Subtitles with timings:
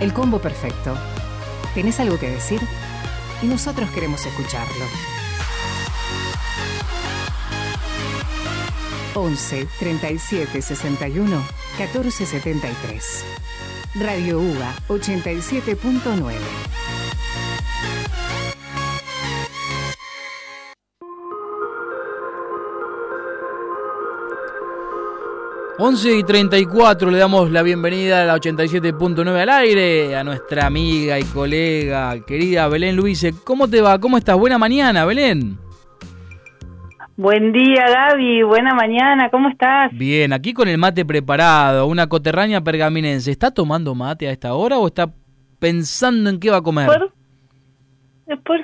[0.00, 0.96] El combo perfecto.
[1.74, 2.60] ¿Tenés algo que decir?
[3.42, 4.86] Y nosotros queremos escucharlo.
[9.14, 11.42] 11 37 61
[11.76, 13.24] 14 73.
[13.96, 16.32] Radio UBA 87.9.
[25.82, 31.18] 11 y 34 le damos la bienvenida a la 87.9 al aire a nuestra amiga
[31.18, 33.32] y colega querida Belén Luise.
[33.44, 33.98] ¿Cómo te va?
[33.98, 34.36] ¿Cómo estás?
[34.36, 35.56] Buena mañana, Belén.
[37.16, 38.42] Buen día, Gaby.
[38.42, 39.30] Buena mañana.
[39.30, 39.90] ¿Cómo estás?
[39.92, 43.30] Bien, aquí con el mate preparado, una coterraña pergaminense.
[43.30, 45.10] ¿Está tomando mate a esta hora o está
[45.58, 46.88] pensando en qué va a comer?
[46.88, 47.10] Por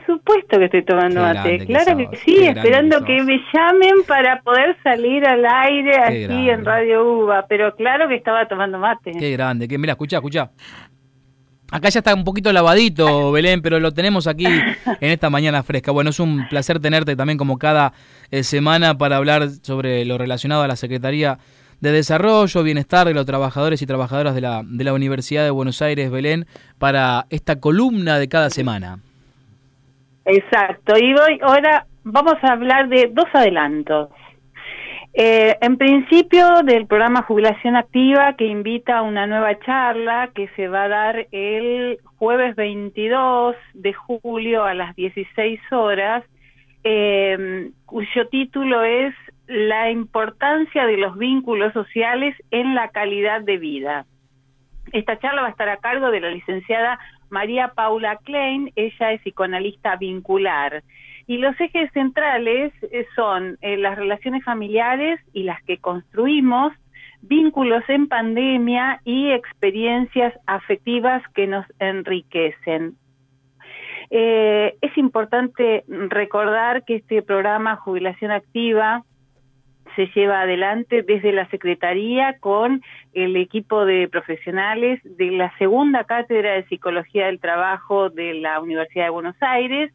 [0.06, 5.26] supuesto que estoy tomando mate, claro que, sí, esperando que, me llamen para poder salir
[5.26, 9.12] al aire aquí en Radio Uva, pero claro que estaba tomando mate.
[9.18, 10.50] Qué grande, que mira, escucha, escucha.
[11.70, 14.46] Acá ya está un poquito lavadito, Belén, pero lo tenemos aquí
[15.00, 15.90] en esta mañana fresca.
[15.90, 17.92] Bueno, es un placer tenerte también como cada
[18.30, 21.38] eh, semana para hablar sobre lo relacionado a la Secretaría
[21.80, 25.82] de Desarrollo, Bienestar de los Trabajadores y Trabajadoras de la, de la Universidad de Buenos
[25.82, 26.46] Aires, Belén,
[26.78, 29.00] para esta columna de cada semana.
[30.26, 34.10] Exacto, y hoy ahora vamos a hablar de dos adelantos.
[35.14, 40.66] Eh, en principio del programa Jubilación Activa que invita a una nueva charla que se
[40.66, 46.24] va a dar el jueves 22 de julio a las 16 horas,
[46.82, 49.14] eh, cuyo título es
[49.46, 54.06] La importancia de los vínculos sociales en la calidad de vida.
[54.92, 56.98] Esta charla va a estar a cargo de la licenciada
[57.30, 60.82] María Paula Klein, ella es psicoanalista vincular.
[61.26, 66.72] Y los ejes centrales eh, son eh, las relaciones familiares y las que construimos,
[67.22, 72.96] vínculos en pandemia y experiencias afectivas que nos enriquecen.
[74.10, 79.04] Eh, es importante recordar que este programa Jubilación Activa
[79.96, 82.82] se lleva adelante desde la Secretaría con
[83.14, 89.06] el equipo de profesionales de la segunda cátedra de Psicología del Trabajo de la Universidad
[89.06, 89.92] de Buenos Aires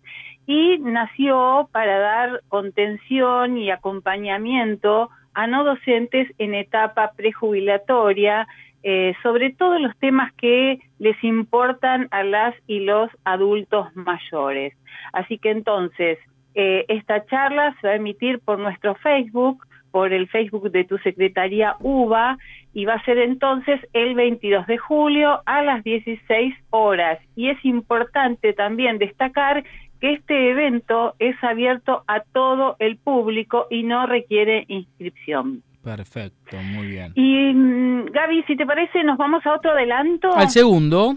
[0.48, 8.48] y nació para dar contención y acompañamiento a no docentes en etapa prejubilatoria,
[8.84, 14.74] eh, sobre todo los temas que les importan a las y los adultos mayores.
[15.14, 16.18] Así que entonces,
[16.56, 20.98] eh, esta charla se va a emitir por nuestro Facebook, por el Facebook de tu
[21.00, 22.38] secretaría UBA
[22.74, 27.20] y va a ser entonces el 22 de julio a las 16 horas.
[27.36, 29.64] Y es importante también destacar
[30.00, 35.64] que este evento es abierto a todo el público y no requiere inscripción.
[35.84, 37.12] Perfecto, muy bien.
[37.16, 40.36] Y mm, Gaby, si te parece, nos vamos a otro adelanto.
[40.36, 41.16] Al segundo.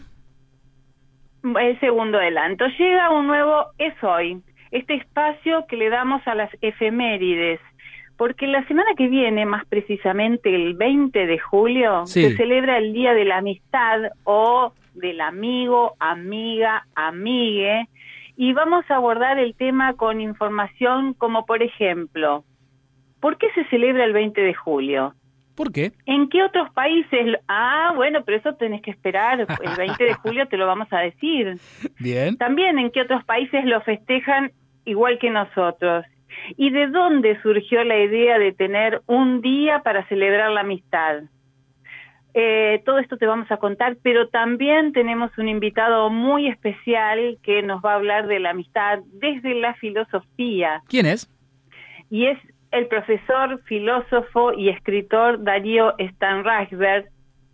[1.43, 2.67] El segundo adelanto.
[2.79, 7.61] Llega un nuevo Es Hoy, este espacio que le damos a las efemérides
[8.17, 13.15] porque la semana que viene, más precisamente el 20 de julio, se celebra el Día
[13.15, 17.89] de la Amistad o del amigo, amiga, amigue,
[18.37, 22.45] y vamos a abordar el tema con información como, por ejemplo,
[23.21, 25.15] ¿por qué se celebra el 20 de julio?
[25.55, 25.93] ¿Por qué?
[26.07, 27.37] ¿En qué otros países?
[27.47, 29.41] Ah, bueno, pero eso tenés que esperar.
[29.41, 31.59] El 20 de julio te lo vamos a decir.
[32.01, 32.37] Bien.
[32.37, 34.51] También en qué otros países lo festejan
[34.85, 36.05] igual que nosotros.
[36.57, 41.25] ¿Y de dónde surgió la idea de tener un día para celebrar la amistad?
[42.37, 47.63] Eh, todo esto te vamos a contar, pero también tenemos un invitado muy especial que
[47.63, 50.83] nos va a hablar de la amistad desde la filosofía.
[50.89, 51.31] ¿Quién es?
[52.11, 52.39] Y es
[52.73, 57.07] el profesor, filósofo y escritor Darío Stanrachberg.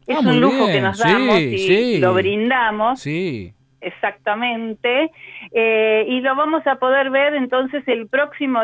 [0.06, 3.00] Es ah, un lujo que nos damos y lo brindamos.
[3.00, 3.52] Sí.
[3.80, 5.10] Exactamente.
[5.52, 8.60] Eh, y lo vamos a poder ver entonces el próximo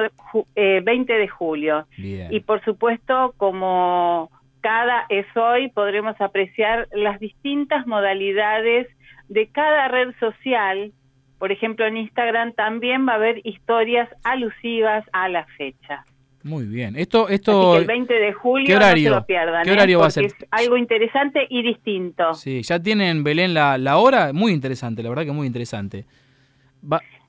[0.55, 1.87] 20 eh, de julio.
[1.97, 8.89] Y por supuesto, como cada es hoy, podremos apreciar las distintas modalidades
[9.29, 10.93] de cada red social.
[11.39, 16.05] Por ejemplo, en Instagram también va a haber historias alusivas a la fecha.
[16.47, 16.95] Muy bien.
[16.97, 17.77] Esto, esto.
[17.77, 19.65] el 20 de julio ¿qué horario, no se lo pierdan.
[19.65, 20.01] ¿Qué horario ¿eh?
[20.01, 20.27] va a ser?
[20.27, 22.35] Es algo interesante y distinto.
[22.35, 26.07] Sí, ya tienen Belén la, la hora, muy interesante, la verdad que muy interesante.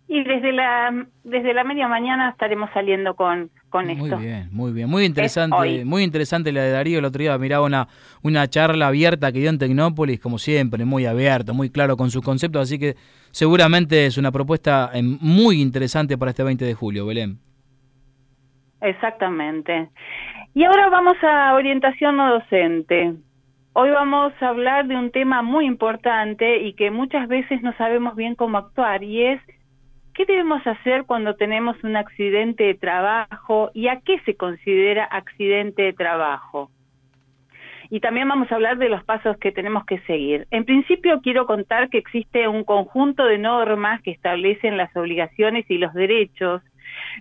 [0.10, 4.18] Y desde la desde la media mañana estaremos saliendo con, con esto.
[4.18, 7.00] Muy bien, muy bien, muy interesante, muy interesante la de Darío.
[7.00, 7.88] El otro día miraba una,
[8.22, 12.22] una charla abierta que dio en Tecnópolis, como siempre, muy abierto, muy claro con sus
[12.22, 12.96] conceptos, así que
[13.32, 17.47] seguramente es una propuesta eh, muy interesante para este 20 de julio, Belén.
[18.82, 19.90] Exactamente.
[20.54, 23.14] Y ahora vamos a orientación no docente.
[23.74, 28.16] Hoy vamos a hablar de un tema muy importante y que muchas veces no sabemos
[28.16, 29.42] bien cómo actuar y es
[30.16, 35.84] ¿qué debemos hacer cuando tenemos un accidente de trabajo y a qué se considera accidente
[35.84, 36.72] de trabajo?
[37.92, 40.48] Y también vamos a hablar de los pasos que tenemos que seguir.
[40.50, 45.78] En principio quiero contar que existe un conjunto de normas que establecen las obligaciones y
[45.78, 46.64] los derechos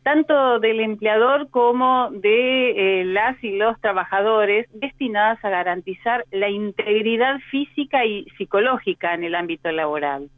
[0.03, 7.39] tanto del empleador como de eh, las y los trabajadores destinadas a garantizar la integridad
[7.51, 10.31] física y psicológica en el ámbito laboral.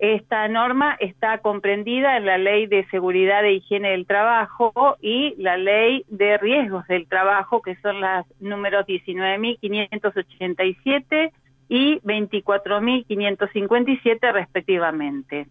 [0.00, 5.56] Esta norma está comprendida en la Ley de Seguridad e Higiene del Trabajo y la
[5.56, 11.32] Ley de Riesgos del Trabajo, que son las números 19.587
[11.68, 15.48] y 24.557 respectivamente.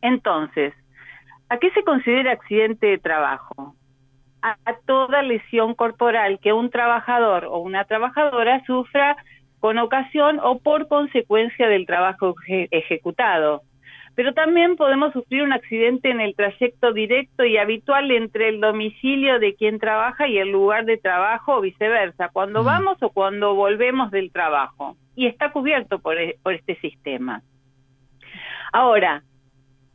[0.00, 0.74] Entonces,
[1.52, 3.74] ¿A qué se considera accidente de trabajo?
[4.40, 4.56] A,
[4.86, 9.18] toda lesión corporal que un trabajador o una trabajadora sufra
[9.60, 13.60] con ocasión o por consecuencia del trabajo ejecutado.
[14.14, 19.38] Pero también podemos sufrir un accidente en el trayecto directo y habitual entre el domicilio
[19.38, 24.10] de quien trabaja y el lugar de trabajo o viceversa, cuando vamos o cuando volvemos
[24.10, 24.96] del trabajo.
[25.14, 27.42] Y está cubierto por, por este sistema.
[28.72, 29.22] Ahora,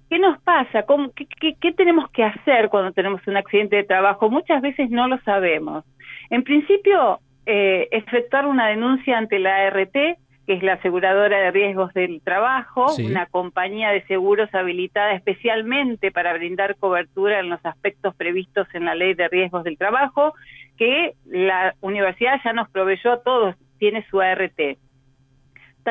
[0.09, 0.85] ¿Qué nos pasa?
[1.15, 4.29] qué, tenemos que hacer cuando tenemos un accidente de trabajo?
[4.29, 5.83] Muchas veces no lo sabemos.
[6.29, 11.93] En principio, eh, efectuar una denuncia ante la ART, que es la aseguradora de riesgos
[11.93, 18.67] del trabajo, una compañía de seguros habilitada especialmente para brindar cobertura en los aspectos previstos
[18.73, 20.33] en la ley de riesgos del trabajo,
[20.77, 24.77] que la universidad ya nos proveyó a todos, tiene su ART.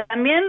[0.09, 0.45] También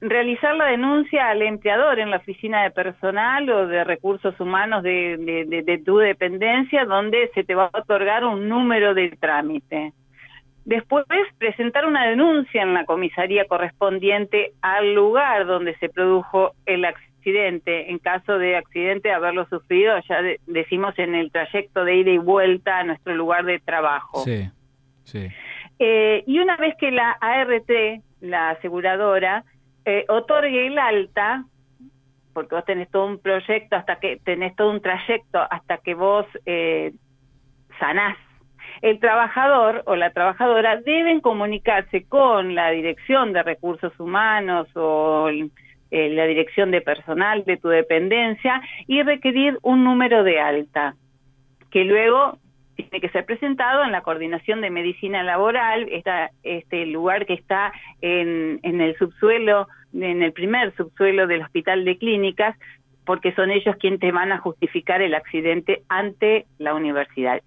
[0.00, 5.82] realizar la denuncia al empleador en la oficina de personal o de recursos humanos de,
[5.84, 9.92] tu dependencia, donde se te va a otorgar un número de trámite.
[10.64, 11.04] Después,
[11.38, 17.90] presentar una denuncia en la comisaría correspondiente al lugar donde se produjo el accidente.
[17.90, 22.78] En caso de accidente, haberlo sufrido, ya decimos en el trayecto de ida y vuelta
[22.78, 24.20] a nuestro lugar de trabajo.
[24.20, 24.48] Sí,
[25.04, 25.28] sí.
[25.78, 27.70] Eh, y una vez que la ART,
[28.20, 29.44] la aseguradora,
[29.84, 31.44] eh, otorgue el alta,
[32.32, 36.26] porque vos tenés todo un proyecto, hasta que tenés todo un trayecto hasta que vos
[36.46, 36.92] eh,
[37.78, 38.16] sanás.
[38.80, 46.10] El trabajador o la trabajadora deben comunicarse con la dirección de recursos humanos o eh,
[46.10, 50.94] la dirección de personal de tu dependencia y requerir un número de alta,
[51.70, 52.38] que luego
[52.84, 57.72] tiene que ser presentado en la coordinación de medicina laboral, está este lugar que está
[58.00, 62.56] en, en el subsuelo en el primer subsuelo del hospital de clínicas,
[63.06, 67.40] porque son ellos quienes te van a justificar el accidente ante la universidad.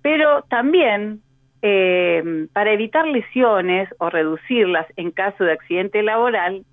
[0.00, 1.20] Pero también
[1.60, 6.64] eh, para evitar lesiones o reducirlas en caso de accidente laboral,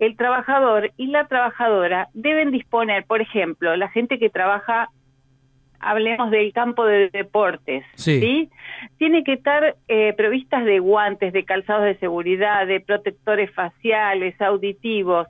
[0.00, 4.88] el trabajador y la trabajadora deben disponer, por ejemplo, la gente que trabaja
[5.82, 8.48] hablemos del campo de deportes, sí.
[8.98, 15.26] Tiene que estar eh, provistas de guantes, de calzados de seguridad, de protectores faciales, auditivos,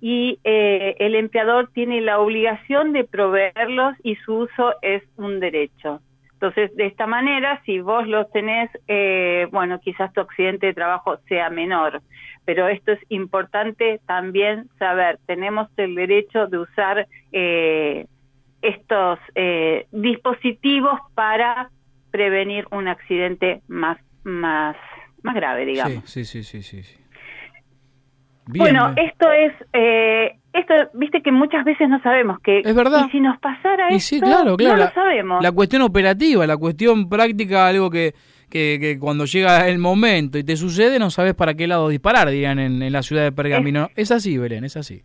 [0.00, 6.00] y eh, el empleador tiene la obligación de proveerlos y su uso es un derecho.
[6.34, 11.16] Entonces, de esta manera, si vos los tenés, eh, bueno, quizás tu accidente de trabajo
[11.28, 12.02] sea menor,
[12.44, 18.06] pero esto es importante también saber, tenemos el derecho de usar eh,
[18.68, 21.70] estos eh, dispositivos para
[22.10, 24.76] prevenir un accidente más más
[25.22, 26.04] más grave, digamos.
[26.04, 26.98] Sí, sí, sí, sí, sí.
[28.46, 33.06] bueno, esto es eh, esto, viste que muchas veces no sabemos que es verdad.
[33.08, 35.42] y si nos pasara y esto, claro, claro, no lo sabemos.
[35.42, 38.14] La cuestión operativa, la cuestión práctica, algo que,
[38.48, 42.58] que, cuando llega el momento y te sucede no sabes para qué lado disparar, digan
[42.58, 43.90] en, la ciudad de Pergamino.
[43.94, 45.02] Es, es así, Belén, es así.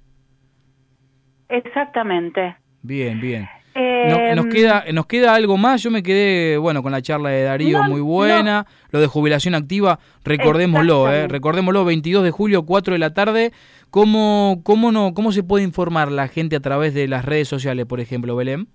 [1.50, 2.56] Exactamente.
[2.82, 3.48] Bien, bien.
[3.76, 5.84] nos, em, queda, nos queda algo más.
[5.84, 8.66] Yo me quedé, bueno, con la charla de Darío muy buena.
[8.92, 13.52] Lo de jubilación activa, recordémoslo, eh, recordémoslo, 22 de julio, 4 de la tarde.
[13.90, 17.86] ¿Cómo, cómo, no, ¿Cómo se puede informar la gente a través de las redes sociales,
[17.86, 18.68] por ejemplo, Belén?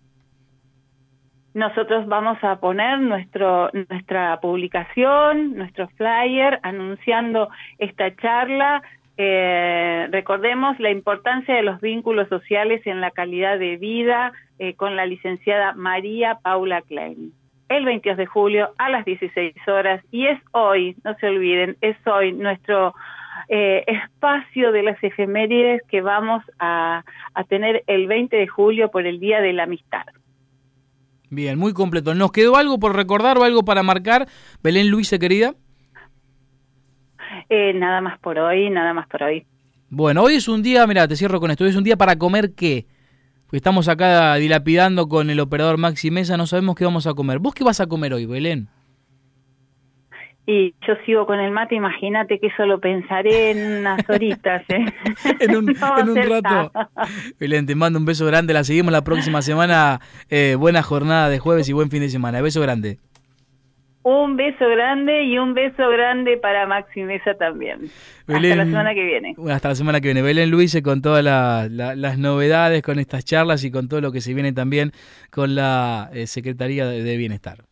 [1.54, 7.48] Nosotros vamos a poner nuestro, nuestra publicación, nuestro flyer, anunciando
[7.78, 8.82] esta charla
[9.18, 14.94] eh, recordemos la importancia de los vínculos sociales en la calidad de vida eh, con
[14.94, 17.32] la licenciada María Paula Klein.
[17.68, 21.96] El 22 de julio a las 16 horas y es hoy, no se olviden, es
[22.06, 22.94] hoy nuestro
[23.49, 27.02] eh, espacio de las efemérides que vamos a,
[27.35, 30.04] a tener el 20 de julio por el Día de la Amistad.
[31.28, 32.14] Bien, muy completo.
[32.14, 34.28] ¿Nos quedó algo por recordar o algo para marcar,
[34.62, 35.54] Belén Luisa, querida?
[37.49, 39.47] Eh, nada más por hoy, nada más por hoy.
[39.88, 42.16] Bueno, hoy es un día, mira, te cierro con esto, hoy es un día para
[42.16, 42.87] comer qué.
[43.47, 47.38] Porque estamos acá dilapidando con el operador Maxi Mesa, no sabemos qué vamos a comer.
[47.38, 48.68] ¿Vos qué vas a comer hoy, Belén?
[50.49, 54.62] Y yo sigo con el mate, imagínate que eso lo pensaré en unas horitas.
[54.68, 54.87] ¿eh?
[55.40, 55.68] en un,
[55.99, 56.73] en un rato.
[57.38, 60.00] Belén, te mando un beso grande, la seguimos la próxima semana.
[60.28, 62.40] Eh, buena jornada de jueves y buen fin de semana.
[62.40, 62.99] Beso grande.
[64.08, 67.90] Un beso grande y un beso grande para Maxi Mesa también.
[68.28, 69.34] hasta la semana que viene.
[69.50, 70.22] Hasta la semana que viene.
[70.22, 74.32] Belén Luis con todas las novedades, con estas charlas y con todo lo que se
[74.32, 74.92] viene también
[75.32, 77.64] con la eh, Secretaría de Bienestar.